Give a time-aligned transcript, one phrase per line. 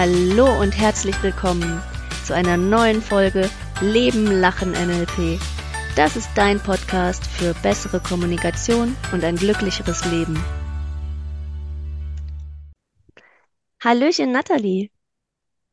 [0.00, 1.82] Hallo und herzlich willkommen
[2.24, 3.50] zu einer neuen Folge
[3.80, 5.40] Leben, Lachen, NLP.
[5.96, 10.36] Das ist dein Podcast für bessere Kommunikation und ein glücklicheres Leben.
[13.82, 14.92] Hallöchen, Nathalie.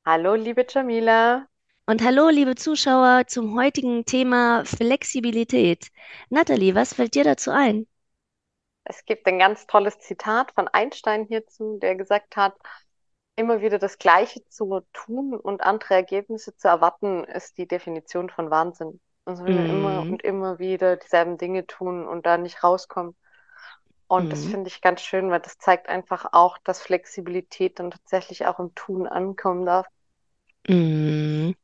[0.04, 1.46] Hallo, liebe Jamila.
[1.86, 5.90] Und hallo, liebe Zuschauer, zum heutigen Thema Flexibilität.
[6.32, 7.86] Nathalie, was fällt dir dazu ein?
[8.86, 12.56] Es gibt ein ganz tolles Zitat von Einstein hierzu, der gesagt hat,
[13.36, 18.50] immer wieder das Gleiche zu tun und andere Ergebnisse zu erwarten, ist die Definition von
[18.52, 19.00] Wahnsinn.
[19.26, 20.10] Also wenn wir immer Mhm.
[20.10, 23.16] und immer wieder dieselben Dinge tun und da nicht rauskommen.
[24.08, 24.48] Und das Mhm.
[24.48, 28.74] finde ich ganz schön, weil das zeigt einfach auch, dass Flexibilität dann tatsächlich auch im
[28.76, 29.88] Tun ankommen darf.
[30.68, 31.56] Mhm.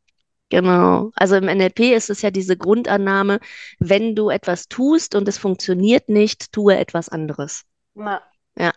[0.49, 1.11] Genau.
[1.15, 3.39] Also im NLP ist es ja diese Grundannahme,
[3.79, 7.63] wenn du etwas tust und es funktioniert nicht, tue etwas anderes.
[7.95, 8.21] Na,
[8.57, 8.73] Ja.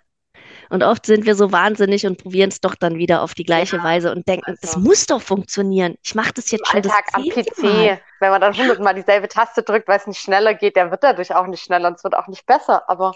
[0.71, 3.77] Und oft sind wir so wahnsinnig und probieren es doch dann wieder auf die gleiche
[3.77, 5.97] Ja, Weise und denken, das also- muss doch funktionieren.
[6.03, 8.01] Ich mache das jetzt schon das Alltag am PC, Mal.
[8.21, 11.35] wenn man dann hundertmal dieselbe Taste drückt, weil es nicht schneller geht, der wird dadurch
[11.35, 12.89] auch nicht schneller und es wird auch nicht besser.
[12.89, 13.15] Aber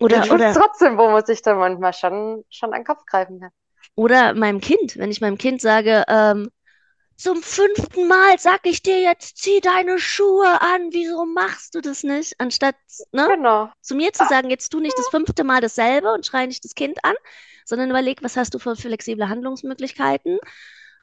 [0.00, 3.50] Oder, oder, trotzdem, wo man sich dann manchmal schon, schon an den Kopf greifen
[3.94, 6.50] oder meinem Kind, wenn ich meinem Kind sage, ähm,
[7.16, 12.02] zum fünften Mal sag ich dir jetzt, zieh deine Schuhe an, wieso machst du das
[12.02, 12.34] nicht?
[12.38, 12.76] Anstatt,
[13.12, 13.26] ne?
[13.28, 13.70] Genau.
[13.80, 16.74] zu mir zu sagen, jetzt tu nicht das fünfte Mal dasselbe und schrei nicht das
[16.74, 17.14] Kind an,
[17.64, 20.38] sondern überleg, was hast du für flexible Handlungsmöglichkeiten.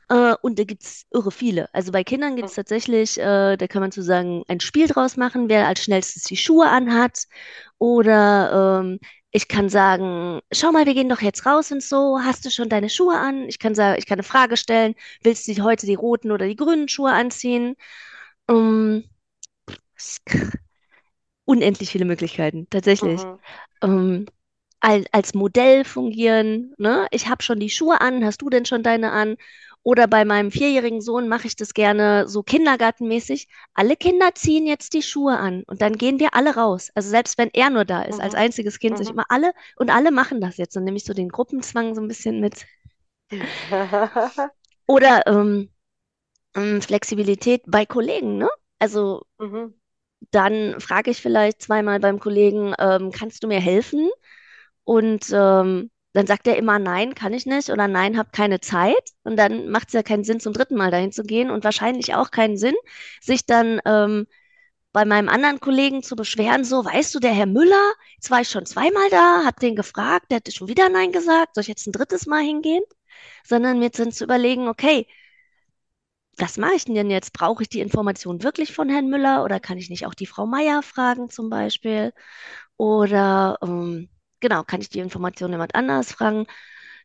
[0.10, 1.74] Äh, und da gibt es irre viele.
[1.74, 5.50] Also bei Kindern gibt es tatsächlich, äh, da kann man sozusagen ein Spiel draus machen,
[5.50, 7.24] wer als schnellstes die Schuhe anhat.
[7.80, 9.00] Oder ähm,
[9.34, 12.70] ich kann sagen, schau mal, wir gehen doch jetzt raus und so, hast du schon
[12.70, 13.50] deine Schuhe an?
[13.50, 16.56] Ich kann sagen, ich kann eine Frage stellen, willst du heute die roten oder die
[16.56, 17.76] grünen Schuhe anziehen?
[18.50, 19.06] Ähm,
[21.46, 23.28] unendlich viele Möglichkeiten, tatsächlich.
[23.84, 24.28] Mhm.
[24.82, 27.08] Al- als Modell fungieren, ne?
[27.12, 29.38] Ich habe schon die Schuhe an, hast du denn schon deine an?
[29.84, 33.48] Oder bei meinem vierjährigen Sohn mache ich das gerne so kindergartenmäßig.
[33.74, 36.90] Alle Kinder ziehen jetzt die Schuhe an und dann gehen wir alle raus.
[36.96, 38.36] Also selbst wenn er nur da ist, als Mhm.
[38.36, 39.12] einziges Kind, ich Mhm.
[39.12, 40.76] immer alle und alle machen das jetzt.
[40.76, 42.66] Dann nehme ich so den Gruppenzwang so ein bisschen mit.
[44.88, 45.70] Oder ähm,
[46.56, 48.50] ähm, Flexibilität bei Kollegen, ne?
[48.80, 49.74] Also Mhm.
[50.32, 54.10] dann frage ich vielleicht zweimal beim Kollegen, ähm, kannst du mir helfen?
[54.86, 59.12] Und ähm, dann sagt er immer, nein, kann ich nicht oder nein, hab keine Zeit.
[59.24, 62.16] Und dann macht es ja keinen Sinn, zum dritten Mal dahin zu gehen und wahrscheinlich
[62.16, 62.76] auch keinen Sinn,
[63.22, 64.28] sich dann ähm,
[64.94, 68.50] bei meinem anderen Kollegen zu beschweren, so, weißt du, der Herr Müller, jetzt war ich
[68.50, 71.88] schon zweimal da, hab den gefragt, der hat schon wieder nein gesagt, soll ich jetzt
[71.88, 72.84] ein drittes Mal hingehen?
[73.46, 75.08] Sondern mir dann zu überlegen, okay,
[76.38, 77.34] was mache ich denn jetzt?
[77.34, 80.46] Brauche ich die Information wirklich von Herrn Müller oder kann ich nicht auch die Frau
[80.46, 82.14] Meier fragen zum Beispiel?
[82.78, 84.10] Oder ähm,
[84.44, 86.48] genau, kann ich die Information jemand anders fragen?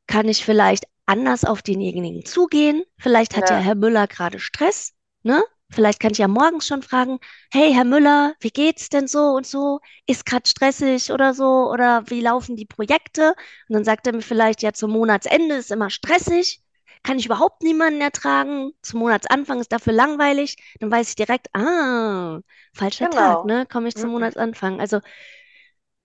[0.06, 2.84] Kann ich vielleicht anders auf denjenigen zugehen?
[2.98, 3.58] Vielleicht hat ja Ja.
[3.58, 5.42] Herr Müller gerade Stress, ne?
[5.70, 7.18] Vielleicht kann ich ja morgens schon fragen,
[7.52, 9.80] hey Herr Müller, wie geht's denn so und so?
[10.06, 11.70] Ist gerade stressig oder so?
[11.70, 13.30] Oder wie laufen die Projekte?
[13.68, 16.62] Und dann sagt er mir vielleicht, ja, zum Monatsende ist immer stressig.
[17.04, 18.72] Kann ich überhaupt niemanden ertragen?
[18.82, 20.56] Zum Monatsanfang ist dafür langweilig.
[20.80, 22.40] Dann weiß ich direkt, ah,
[22.74, 23.44] falscher Tag, Genau.
[23.44, 23.66] ne?
[23.66, 24.12] Komme ich zum Mhm.
[24.12, 24.80] Monatsanfang.
[24.80, 25.00] Also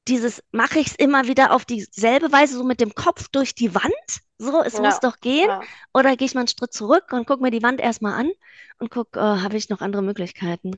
[0.08, 3.74] dieses, mache ich es immer wieder auf dieselbe Weise, so mit dem Kopf durch die
[3.75, 3.94] Wand?
[4.38, 5.00] So, es muss Ja.
[5.00, 5.47] doch gehen.
[5.47, 5.68] Ja.
[5.94, 8.31] Oder gehe ich mal einen Schritt zurück und gucke mir die Wand erstmal an
[8.80, 10.72] und gucke, äh, habe ich noch andere Möglichkeiten?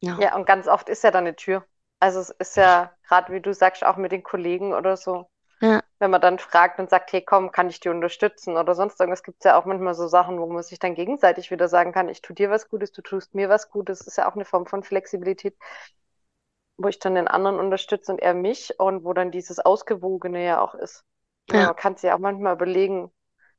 [0.00, 0.20] Ja.
[0.20, 1.64] Ja, und ganz oft ist ja dann eine Tür.
[2.00, 5.28] Also es ist ja, gerade wie du sagst, auch mit den Kollegen oder so,
[5.60, 5.82] Ja.
[6.00, 9.22] wenn man dann fragt und sagt, hey komm, kann ich dir unterstützen oder sonst irgendwas,
[9.24, 12.08] gibt es ja auch manchmal so Sachen, wo man sich dann gegenseitig wieder sagen kann,
[12.08, 14.00] ich tue dir was Gutes, du tust mir was Gutes.
[14.00, 15.56] Das ist ja auch eine Form von Flexibilität,
[16.76, 20.60] wo ich dann den anderen unterstütze und er mich und wo dann dieses Ausgewogene ja
[20.60, 21.04] auch ist.
[21.48, 21.64] Ja, Ja.
[21.64, 23.10] man kann sich ja auch manchmal überlegen,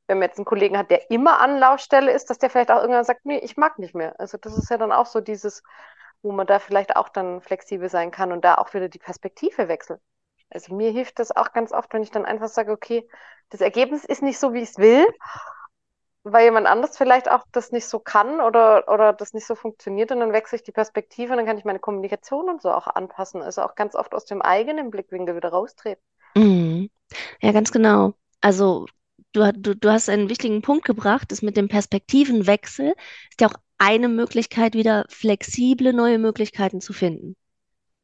[0.08, 3.06] wenn man jetzt einen Kollegen hat, der immer Anlaufstelle ist, dass der vielleicht auch irgendwann
[3.06, 4.20] sagt, nee, ich mag nicht mehr.
[4.20, 5.64] Also das ist ja dann auch so dieses,
[6.22, 9.68] wo man da vielleicht auch dann flexibel sein kann und da auch wieder die Perspektive
[9.68, 10.02] wechselt.
[10.50, 13.08] Also mir hilft das auch ganz oft, wenn ich dann einfach sage, okay,
[13.50, 15.06] das Ergebnis ist nicht so, wie ich es will,
[16.26, 20.12] weil jemand anders vielleicht auch das nicht so kann oder, oder das nicht so funktioniert
[20.12, 22.88] und dann wechsle ich die Perspektive und dann kann ich meine Kommunikation und so auch
[22.88, 23.42] anpassen.
[23.42, 26.04] Also auch ganz oft aus dem eigenen Blickwinkel wieder raustreten.
[26.36, 26.90] Mhm.
[27.42, 28.16] Ja, ganz genau.
[28.42, 28.88] Also
[29.34, 32.96] du, du, du hast einen wichtigen Punkt gebracht, das mit dem Perspektivenwechsel
[33.32, 37.36] ist ja auch eine Möglichkeit, wieder flexible neue Möglichkeiten zu finden.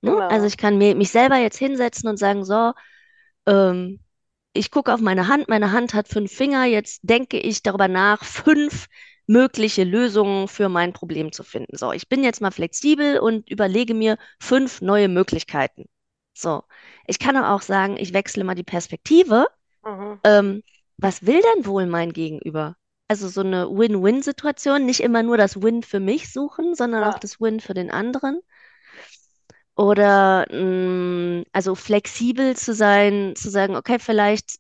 [0.02, 0.18] Ne?
[0.28, 0.48] Also Genau.
[0.48, 2.74] ich kann mir, mich selber jetzt hinsetzen und sagen, so,
[3.48, 4.00] ähm,
[4.54, 8.24] ich gucke auf meine Hand, meine Hand hat fünf Finger, jetzt denke ich darüber nach,
[8.24, 8.88] fünf
[9.28, 11.78] mögliche Lösungen für mein Problem zu finden.
[11.78, 15.86] So, ich bin jetzt mal flexibel und überlege mir fünf neue Möglichkeiten.
[16.34, 16.64] So,
[17.08, 19.48] ich kann aber auch sagen, ich wechsle mal die Perspektive.
[19.84, 20.20] Mhm.
[20.24, 20.64] Ähm,
[20.98, 22.76] was will denn wohl mein Gegenüber?
[23.08, 27.20] Also so eine Win-Win-Situation, nicht immer nur das Win für mich suchen, sondern auch Ja.
[27.20, 28.42] das Win für den anderen.
[29.82, 34.58] Oder mh, also flexibel zu sein, zu sagen, okay, vielleicht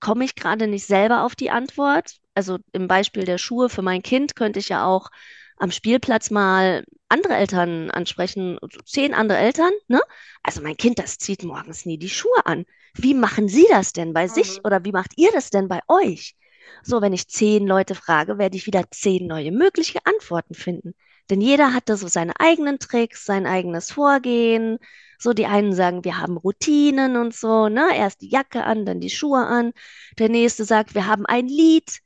[0.00, 2.16] komme ich gerade nicht selber auf die Antwort.
[2.34, 5.10] Also im Beispiel der Schuhe für mein Kind könnte ich ja auch
[5.58, 10.00] am Spielplatz mal andere Eltern ansprechen, zehn andere Eltern, ne?
[10.42, 12.66] Also mein Kind, das zieht morgens nie die Schuhe an.
[12.94, 14.64] Wie machen Sie das denn bei sich Mhm.
[14.64, 16.36] oder wie macht ihr das denn bei euch?
[16.82, 20.94] So, wenn ich zehn Leute frage, werde ich wieder zehn neue mögliche Antworten finden.
[21.30, 24.78] Denn jeder hat da so seine eigenen Tricks, sein eigenes Vorgehen.
[25.18, 27.88] So, die einen sagen, wir haben Routinen und so, ne?
[27.94, 29.72] Erst die Jacke an, dann die Schuhe an.
[30.18, 32.00] Der nächste sagt, wir haben ein Lied,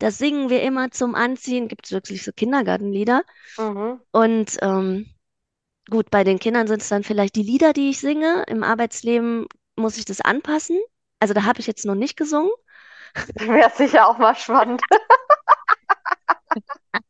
[0.00, 1.68] das singen wir immer zum Anziehen.
[1.68, 3.22] Gibt es wirklich so Kindergartenlieder?
[3.58, 4.00] Mhm.
[4.12, 5.14] Und ähm,
[5.90, 8.44] gut, bei den Kindern sind es dann vielleicht die Lieder, die ich singe.
[8.48, 9.46] Im Arbeitsleben
[9.76, 10.78] muss ich das anpassen.
[11.20, 12.50] Also da habe ich jetzt noch nicht gesungen.
[13.34, 14.82] Wäre sicher auch mal spannend.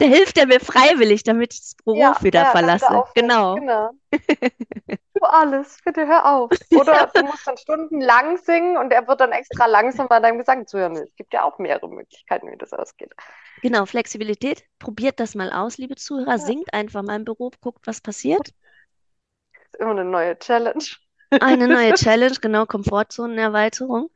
[0.00, 3.12] Der hilft er mir freiwillig, damit ich das Ja, Beruf wieder ja, damit er verlasse.
[3.14, 3.54] Genau.
[3.54, 3.90] Genau.
[5.18, 6.50] Tu alles, bitte hör auf.
[6.72, 10.66] Oder du musst dann stundenlang singen und er wird dann extra langsam bei deinem Gesang
[10.66, 10.96] zuhören.
[10.96, 13.12] Es gibt ja auch mehrere Möglichkeiten, wie das ausgeht.
[13.60, 14.64] Genau, Flexibilität.
[14.78, 16.30] Probiert das mal aus, liebe Zuhörer.
[16.30, 16.38] Ja.
[16.38, 18.48] Singt einfach mal im Beruf, guckt, was passiert.
[18.48, 20.84] Ist immer eine neue Challenge.
[21.30, 24.10] Eine neue Challenge, genau, Komfortzonenerweiterung.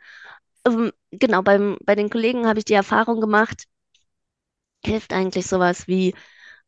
[0.66, 3.64] Ähm, genau, beim, bei den Kollegen habe ich die Erfahrung gemacht,
[4.86, 6.14] hilft eigentlich sowas wie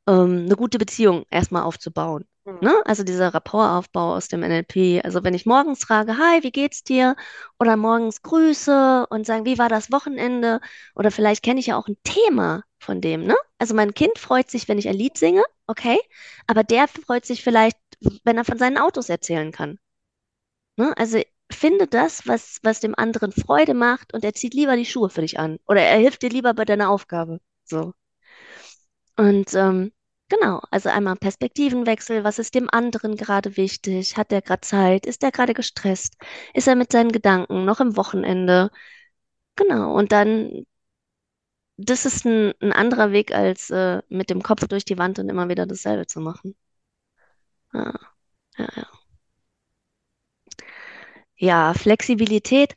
[0.07, 2.27] ähm, eine gute Beziehung erstmal aufzubauen.
[2.45, 2.59] Mhm.
[2.61, 2.83] Ne?
[2.85, 5.03] Also dieser Rapportaufbau aus dem NLP.
[5.05, 7.17] Also wenn ich morgens frage, hi, wie geht's dir?
[7.59, 10.61] Oder morgens grüße und sagen, wie war das Wochenende?
[10.95, 13.37] Oder vielleicht kenne ich ja auch ein Thema von dem, ne?
[13.59, 15.99] Also mein Kind freut sich, wenn ich ein Lied singe, okay?
[16.47, 17.79] Aber der freut sich vielleicht,
[18.25, 19.79] wenn er von seinen Autos erzählen kann.
[20.77, 20.97] Ne?
[20.97, 21.21] Also
[21.51, 25.21] finde das, was, was dem anderen Freude macht und er zieht lieber die Schuhe für
[25.23, 25.59] dich an.
[25.67, 27.41] Oder er hilft dir lieber bei deiner Aufgabe.
[27.65, 27.93] So.
[29.17, 29.93] Und ähm,
[30.29, 34.17] genau, also einmal Perspektivenwechsel, was ist dem anderen gerade wichtig?
[34.17, 35.07] Hat der gerade Zeit?
[35.07, 36.15] Ist er gerade gestresst?
[36.55, 38.71] Ist er mit seinen Gedanken noch im Wochenende?
[39.57, 40.67] Genau, und dann,
[41.79, 45.29] das ist ein, ein anderer Weg, als äh, mit dem Kopf durch die Wand und
[45.31, 46.55] immer wieder dasselbe zu machen.
[47.73, 47.93] Ja,
[48.59, 48.87] ja, ja.
[51.37, 52.77] Ja, Flexibilität.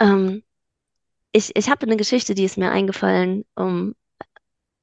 [0.00, 0.42] Ähm,
[1.32, 3.44] ich ich habe eine Geschichte, die ist mir eingefallen.
[3.56, 3.94] Um,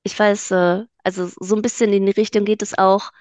[0.05, 3.11] ich weiß, äh, also so ein bisschen in die Richtung geht es auch.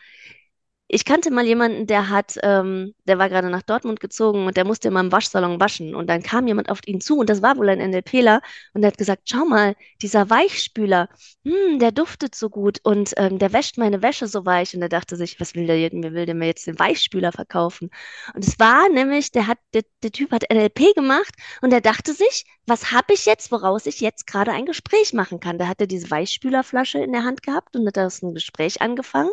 [0.87, 4.67] Ich kannte mal jemanden, der hat, ähm, der war gerade nach Dortmund gezogen und der
[4.67, 5.95] musste immer im Waschsalon waschen.
[5.95, 8.43] Und dann kam jemand auf ihn zu und das war wohl ein NLPler
[8.75, 11.09] und der hat gesagt, schau mal, dieser Weichspüler,
[11.45, 14.75] hm, der duftet so gut und ähm, der wäscht meine Wäsche so weich.
[14.77, 17.33] Und er dachte sich, was will der, jetzt- mir will der mir jetzt den Weichspüler
[17.33, 17.91] verkaufen?
[18.35, 22.13] Und es war nämlich, der hat, der, der Typ hat NLP gemacht und er dachte
[22.13, 25.59] sich, was habe ich jetzt, woraus ich jetzt gerade ein Gespräch machen kann?
[25.59, 29.31] Da hat er diese Weichspülerflasche in der Hand gehabt und hat das ein Gespräch angefangen.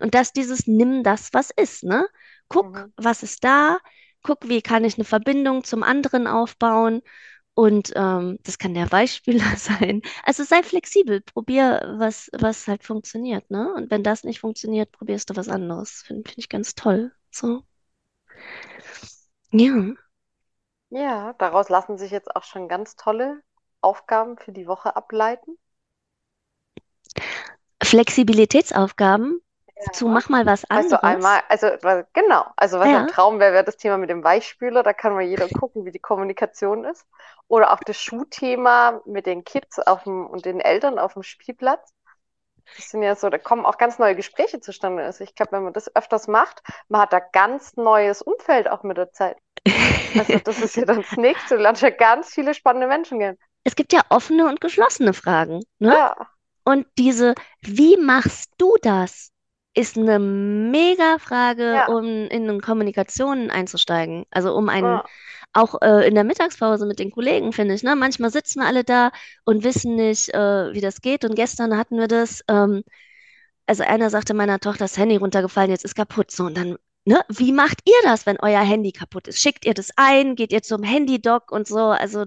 [0.00, 2.06] Und das dieses nimm das, was ist, ne?
[2.48, 2.92] Guck, Mhm.
[2.96, 3.78] was ist da?
[4.22, 7.02] Guck, wie kann ich eine Verbindung zum anderen aufbauen?
[7.54, 10.02] Und ähm, das kann der Weichspüler sein.
[10.24, 13.72] Also sei flexibel, probier, was, was halt funktioniert, ne?
[13.74, 16.02] Und wenn das nicht funktioniert, probierst du was anderes.
[16.06, 17.12] Finde find ich ganz toll.
[17.30, 17.62] So.
[19.52, 19.94] Ja.
[20.88, 23.42] Ja, daraus lassen sich jetzt auch schon ganz tolle
[23.82, 25.58] Aufgaben für die Woche ableiten.
[27.82, 29.40] Flexibilitätsaufgaben
[29.92, 30.08] zu Ja.
[30.08, 30.98] mach mal was Also anderes.
[30.98, 31.68] einmal, also
[32.12, 32.94] genau, also was Ja.
[32.94, 34.82] ein Traum wäre, wäre das Thema mit dem Weichspüler.
[34.82, 37.06] Da kann mal jeder gucken, wie die Kommunikation ist.
[37.48, 41.92] Oder auch das Schuhthema mit den Kids auf dem, und den Eltern auf dem Spielplatz.
[42.76, 45.04] Das sind ja so, da kommen auch ganz neue Gespräche zustande.
[45.04, 48.82] Also ich glaube, wenn man das öfters macht, man hat da ganz neues Umfeld auch
[48.84, 49.38] mit der Zeit.
[50.16, 51.56] Also das ist ja dann das Nächste.
[51.56, 53.38] Du lernst ja ganz viele spannende Menschen kennen.
[53.64, 55.92] Es gibt ja offene und geschlossene Fragen, ne?
[55.92, 56.16] Ja,
[56.64, 59.30] Und diese, wie machst du das,
[59.74, 64.24] ist eine mega Frage, ja, um in eine Kommunikation einzusteigen.
[64.30, 65.04] Also um einen, ja.
[65.52, 67.96] auch äh, in der Mittagspause mit den Kollegen, finde ich, ne?
[67.96, 69.10] Manchmal sitzen wir alle da
[69.44, 71.24] und wissen nicht, äh, wie das geht.
[71.24, 72.84] Und gestern hatten wir das, ähm,
[73.66, 76.30] also einer sagte meiner Tochter, das Handy runtergefallen, jetzt ist kaputt.
[76.30, 79.40] So, und dann, ne, wie macht ihr das, wenn euer Handy kaputt ist?
[79.40, 80.36] Schickt ihr das ein?
[80.36, 81.78] Geht ihr zum Handydoc und so?
[81.78, 82.26] Also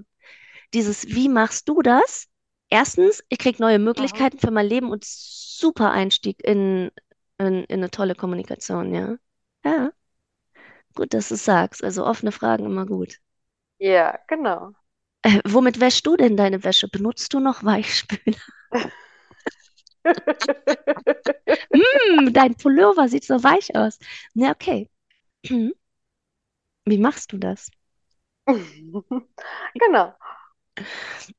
[0.74, 2.28] dieses, wie machst du das?
[2.70, 3.80] Erstens, ich kriege neue.
[3.80, 6.92] Möglichkeiten für mein Leben und super Einstieg in,
[7.38, 9.16] in, in eine tolle Kommunikation, ja.
[9.64, 9.92] Ja,
[10.96, 11.84] gut, dass du es sagst.
[11.84, 13.20] Also offene Fragen immer gut.
[13.80, 14.74] Ja, genau.
[15.22, 16.88] Äh, womit wäschst du denn deine Wäsche?
[16.88, 18.38] Benutzt du noch Weichspüler?
[21.74, 24.00] Hm, dein Pullover sieht so weich aus.
[24.34, 24.90] Na, okay.
[26.86, 27.70] Wie machst du das?
[29.76, 30.14] Genau.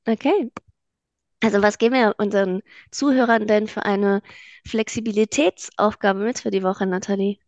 [0.06, 0.50] Okay.
[1.42, 4.22] Also was geben wir unseren Zuhörern denn für eine
[4.66, 7.38] Flexibilitätsaufgabe mit für die Woche, Nathalie?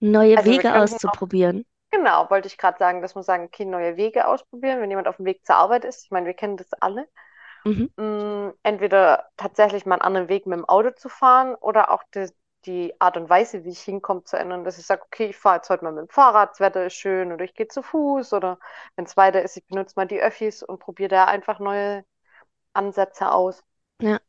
[0.00, 1.64] Neue Also Wege auszuprobieren.
[1.96, 5.16] Genau, wollte ich gerade sagen, dass wir sagen, okay, neue Wege ausprobieren, wenn jemand auf
[5.16, 6.04] dem Weg zur Arbeit ist.
[6.04, 7.08] Ich meine, wir kennen das alle.
[7.64, 7.88] Mhm.
[7.96, 12.28] Mm, entweder tatsächlich mal einen anderen Weg mit dem Auto zu fahren oder auch die,
[12.66, 14.64] die Art und Weise, wie ich hinkomme, zu ändern.
[14.64, 16.94] Dass ich sage, okay, ich fahre jetzt heute mal mit dem Fahrrad, das Wetter ist
[16.94, 18.58] schön oder ich gehe zu Fuß oder
[18.96, 22.04] wenn es weiter ist, ich benutze mal die Öffis und probiere da einfach neue
[22.74, 23.64] Ansätze aus
[24.00, 24.20] Ja.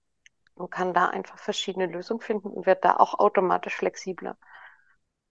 [0.55, 4.37] und kann da einfach verschiedene Lösungen finden und werde da auch automatisch flexibler.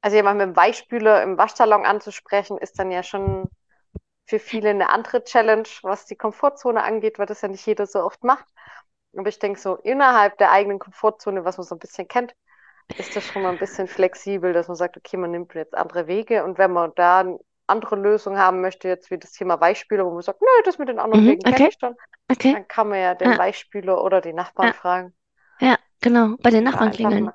[0.04, 3.48] Also jemand mit dem Weichspüler im Waschsalon anzusprechen, ist dann ja schon
[4.26, 8.00] für viele eine andere Challenge, was die Komfortzone angeht, weil das ja nicht jeder so
[8.04, 8.46] oft macht.
[9.16, 12.34] Aber ich denke, so innerhalb der eigenen Komfortzone, was man so ein bisschen kennt,
[12.98, 16.06] ist das schon mal ein bisschen flexibel, dass man sagt, okay, man nimmt jetzt andere
[16.08, 20.06] Wege und wenn man da eine andere Lösung haben möchte, jetzt wie das Thema Weichspüler,
[20.06, 21.26] wo man sagt, nö, das mit den anderen Mhm.
[21.26, 21.70] Wegen kenne Okay.
[21.70, 21.96] ich schon,
[22.30, 22.52] Okay.
[22.52, 23.38] dann kann man ja den Ja.
[23.38, 24.74] Weichspüler oder die Nachbarn Ja.
[24.74, 25.14] fragen
[25.60, 25.78] Ja.
[26.00, 26.36] Genau.
[26.42, 27.32] Bei den Nachbarn klingeln.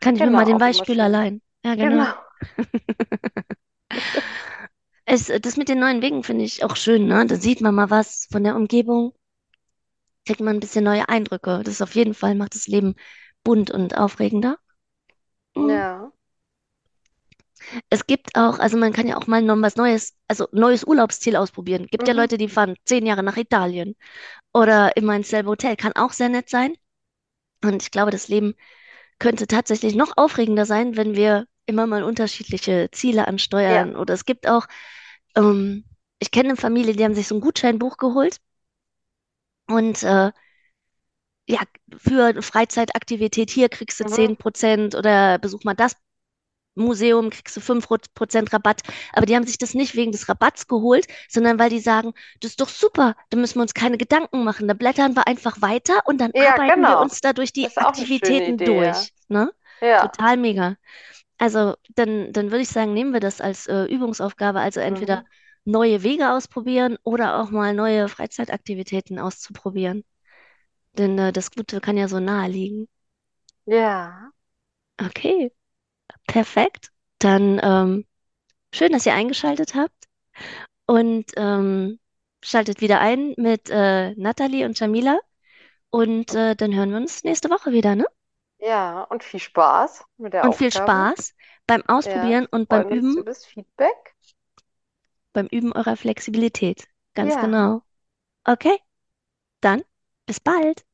[0.00, 1.42] Kann ich mir Genau, mal den Weichspüler leihen?
[1.66, 2.04] Ja, genau.
[2.04, 2.14] Genau.
[5.04, 7.26] Es, das mit den neuen Wegen finde ich auch schön, ne?
[7.26, 9.14] Da sieht man mal was von der Umgebung,
[10.26, 11.62] kriegt man ein bisschen neue Eindrücke.
[11.64, 12.94] Das auf jeden Fall macht das Leben
[13.44, 14.58] bunt und aufregender.
[15.56, 15.68] Mm.
[15.70, 16.12] Ja.
[17.90, 21.36] Es gibt auch, also man kann ja auch mal noch was Neues, also neues Urlaubsziel
[21.36, 21.86] ausprobieren.
[21.90, 22.20] Gibt ja Mhm.
[22.20, 23.96] Leute, die fahren zehn Jahre nach Italien
[24.54, 25.76] oder immer ins selbe Hotel.
[25.76, 26.74] Kann auch sehr nett sein.
[27.64, 28.54] Und ich glaube, das Leben
[29.20, 33.28] könnte tatsächlich noch aufregender sein, wenn wir immer mal unterschiedliche Ziele
[33.66, 33.86] Ja.
[33.86, 33.96] ansteuern.
[33.96, 34.66] Oder es gibt auch,
[35.36, 35.84] ähm,
[36.20, 38.40] ich kenne eine Familie, die haben sich so ein Gutscheinbuch geholt
[39.68, 40.32] und äh,
[41.48, 41.60] ja,
[41.96, 44.06] für eine Freizeitaktivität hier kriegst du Mhm.
[44.06, 45.94] 10% oder besuch mal das
[46.76, 48.82] Museum, kriegst du 5% Rabatt.
[49.12, 52.52] Aber die haben sich das nicht wegen des Rabatts geholt, sondern weil die sagen, das
[52.52, 54.68] ist doch super, da müssen wir uns keine Gedanken machen.
[54.68, 57.00] Da blättern wir einfach weiter und dann Ja, arbeiten wir genau.
[57.00, 59.08] uns da durch die Aktivitäten Idee, ja.
[59.08, 59.12] durch.
[59.28, 59.52] Ne?
[59.80, 60.12] Ja.
[60.12, 60.76] Total mega.
[61.38, 65.26] Also dann, dann würde ich sagen, nehmen wir das als äh, Übungsaufgabe, also entweder Mhm.
[65.64, 70.04] neue Wege ausprobieren oder auch mal neue Freizeitaktivitäten auszuprobieren.
[70.98, 72.88] Denn äh, das Gute kann ja so nahe liegen.
[73.66, 74.32] Ja.
[75.00, 75.52] Okay,
[76.28, 76.90] perfekt.
[77.20, 78.06] Dann ähm,
[78.74, 80.08] schön, dass ihr eingeschaltet habt
[80.86, 82.00] und ähm,
[82.44, 85.18] schaltet wieder ein mit äh, Nathalie und Jamila.
[85.90, 88.06] Und äh, dann hören wir uns nächste Woche wieder, ne?
[88.58, 91.08] Ja, und viel Spaß mit der Und viel Aufgabe.
[91.12, 91.34] Spaß
[91.66, 94.16] beim Ja, Ausprobieren und beim freuen uns Üben, über das Feedback.
[95.32, 96.88] beim Üben eurer Flexibilität.
[97.14, 97.82] Ganz Ja, genau.
[98.44, 98.78] Okay,
[99.62, 99.84] dann
[100.26, 100.86] bis bald.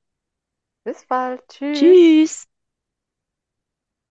[0.85, 1.43] bis bald.
[1.49, 1.99] Tschüss.
[2.15, 2.47] Tschüss.